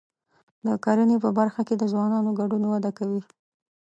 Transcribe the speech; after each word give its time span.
د 0.65 0.67
کرنې 0.83 1.17
په 1.23 1.29
برخه 1.37 1.61
کې 1.67 1.75
د 1.77 1.83
ځوانانو 1.93 2.29
ګډون 2.39 2.63
وده 2.67 2.91
کوي. 2.97 3.21